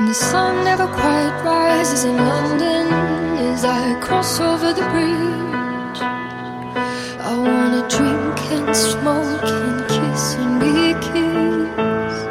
And 0.00 0.08
the 0.08 0.14
sun 0.14 0.64
never 0.64 0.86
quite 0.86 1.42
rises 1.44 2.04
in 2.06 2.16
London 2.16 2.86
as 3.52 3.66
I 3.66 4.00
cross 4.00 4.40
over 4.40 4.72
the 4.72 4.80
bridge. 4.92 6.00
I 7.30 7.36
wanna 7.36 7.86
drink 7.86 8.40
and 8.50 8.74
smoke 8.74 9.44
and 9.44 9.86
kiss 9.92 10.36
and 10.40 10.58
be 10.58 10.94
kissed. 11.04 12.24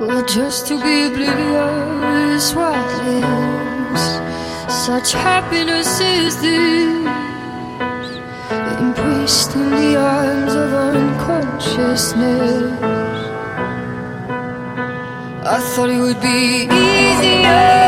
Well, 0.00 0.24
just 0.26 0.66
to 0.66 0.80
be 0.82 1.04
oblivious 1.04 2.54
what 2.56 2.90
is 3.06 4.00
such 4.84 5.12
happiness 5.12 6.00
is 6.00 6.40
this 6.40 7.06
embraced 8.80 9.54
in 9.54 9.70
the 9.70 9.94
arms 9.94 10.54
of 10.56 10.74
unconsciousness 10.74 13.01
I 15.54 15.60
thought 15.60 15.90
it 15.90 16.00
would 16.00 16.18
be 16.18 16.64
easier 16.64 17.82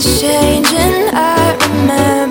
It's 0.00 0.20
changing, 0.20 1.10
I 1.12 1.56
remember. 1.58 2.27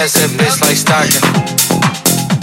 That's 0.00 0.16
that 0.16 0.32
bitch 0.32 0.56
like 0.64 0.80
stocking. 0.80 1.20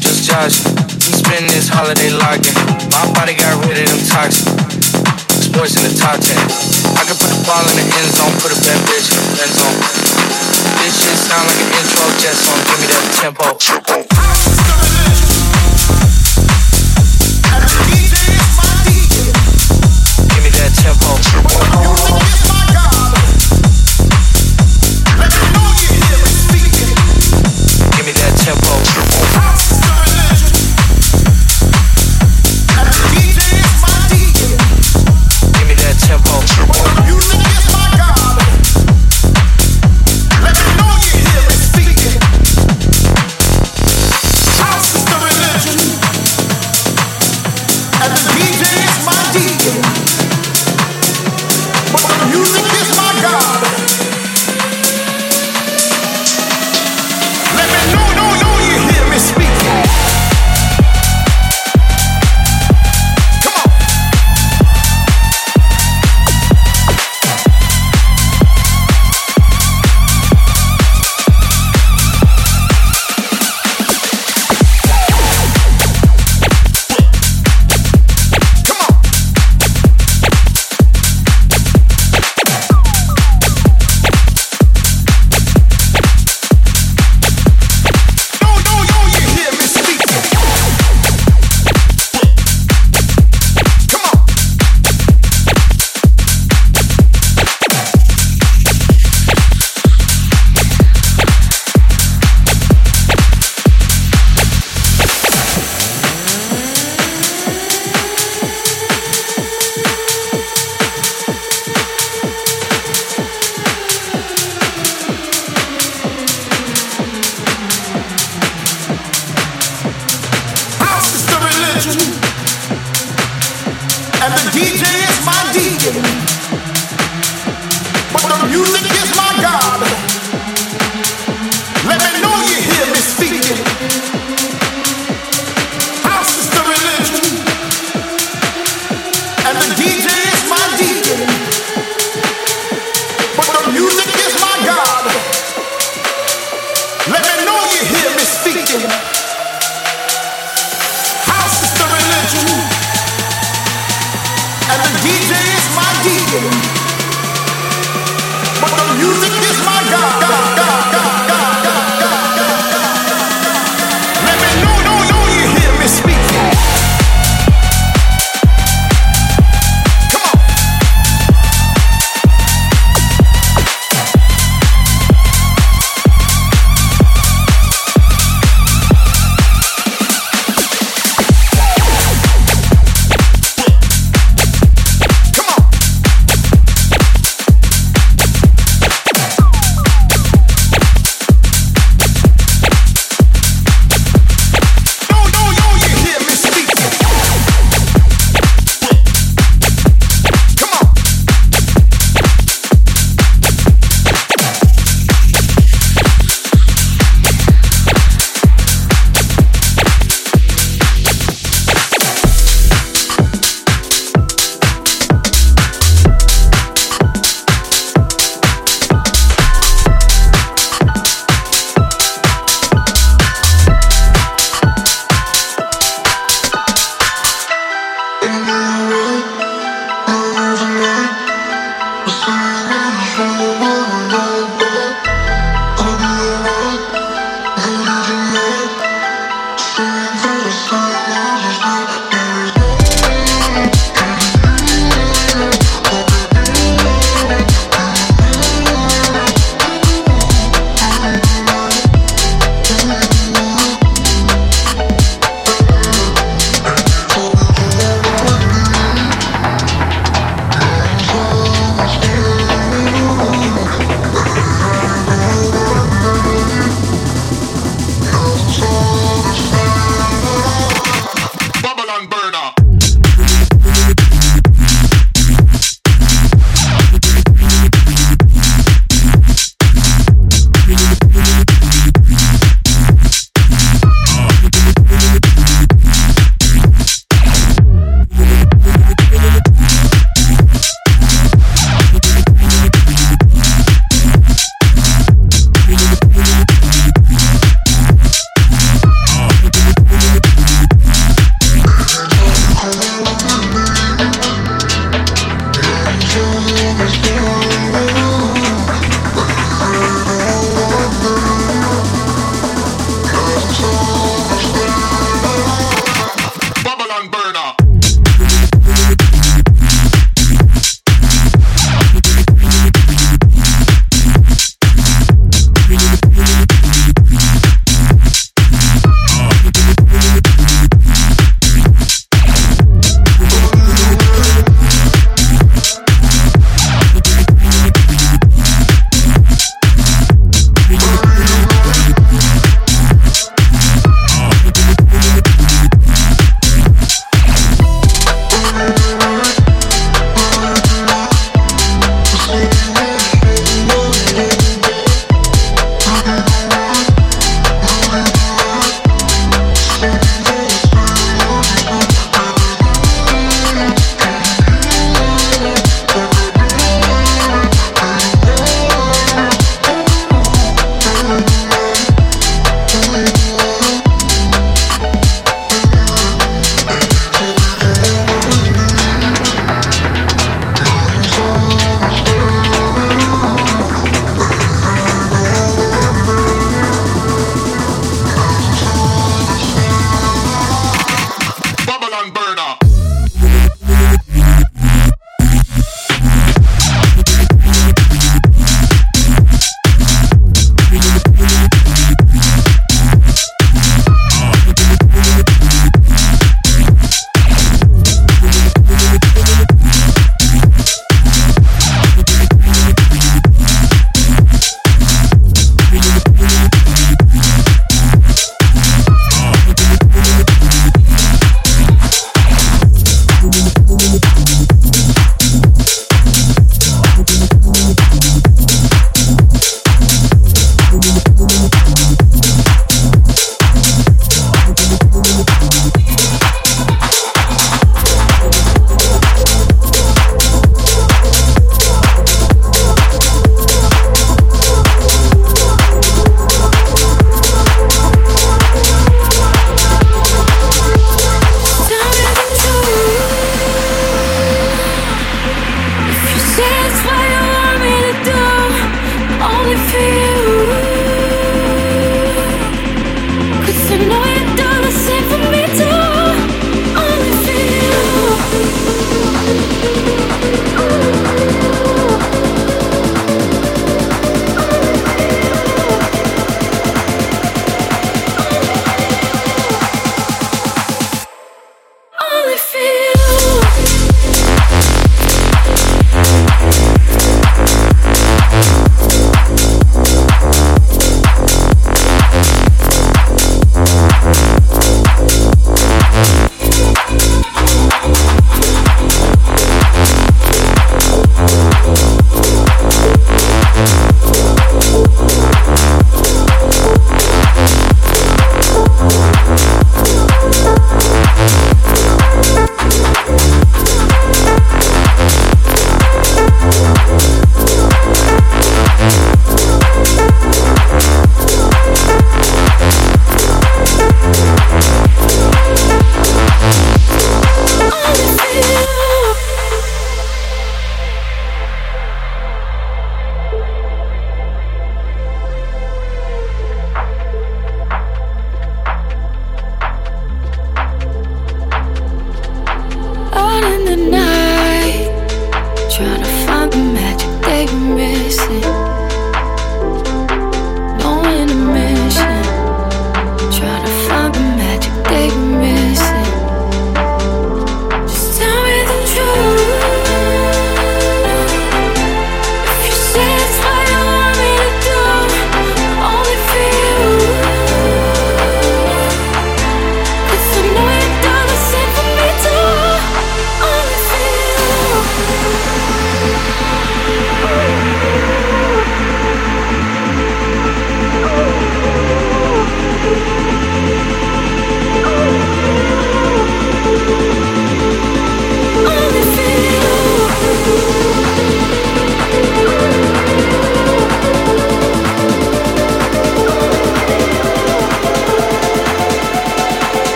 Just 0.00 0.24
Josh, 0.24 0.64
I'm 0.64 1.12
spending 1.20 1.52
this 1.52 1.68
holiday 1.68 2.08
locking. 2.08 2.56
My 2.88 3.04
body 3.12 3.36
got 3.36 3.60
rid 3.68 3.76
of 3.76 3.92
them 3.92 4.00
toxins. 4.08 4.56
Sports 5.52 5.76
in 5.76 5.84
the 5.84 5.92
top 5.92 6.16
10. 6.16 6.32
I 6.96 7.04
can 7.04 7.12
put 7.12 7.28
the 7.28 7.44
ball 7.44 7.60
in 7.68 7.76
the 7.76 7.84
end 7.84 8.08
zone, 8.16 8.32
put 8.40 8.56
a 8.56 8.58
bad 8.64 8.80
bitch 8.88 9.12
in 9.12 9.20
the 9.20 9.44
end 9.44 9.52
zone. 9.52 9.78
This 10.80 10.96
shit 10.96 11.12
sound 11.28 11.44
like 11.44 11.60
an 11.60 11.68
intro 11.76 12.08
jet 12.24 12.36
song. 12.40 12.56
Give 12.56 12.80
me 12.80 12.88
that 12.88 13.04
tempo. 13.20 14.51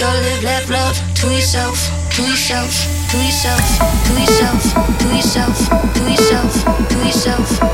Your 0.00 0.08
live, 0.08 0.42
laugh, 0.42 0.70
love 0.70 1.14
to 1.16 1.26
yourself, 1.26 1.76
to 2.16 2.22
yourself, 2.22 2.72
to 3.10 3.18
yourself, 3.18 3.60
to 4.06 4.12
yourself, 4.18 4.98
to 4.98 5.08
yourself, 5.14 5.92
to 5.92 6.10
yourself, 6.10 6.88
to 6.88 6.96
yourself. 7.04 7.69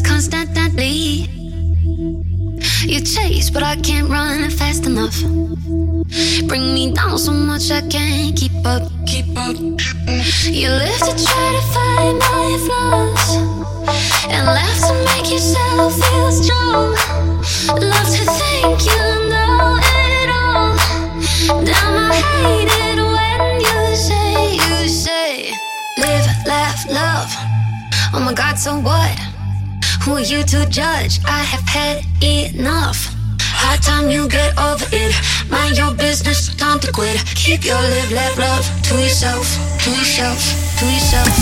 constant. 0.00 0.41
judge. 30.72 31.20
I 31.26 31.44
have 31.44 31.68
had 31.68 32.02
enough. 32.22 33.14
High 33.40 33.76
time 33.76 34.10
you 34.10 34.26
get 34.26 34.56
over 34.58 34.86
it. 34.90 35.14
Mind 35.50 35.76
your 35.76 35.92
business, 35.94 36.54
time 36.56 36.80
to 36.80 36.90
quit. 36.90 37.18
Keep 37.36 37.64
your 37.66 37.76
live, 37.76 38.10
let 38.10 38.38
love 38.38 38.64
to 38.88 38.94
yourself, 38.94 39.46
to 39.84 39.90
yourself, 39.90 40.40
to 40.78 40.86
yourself. 40.86 41.41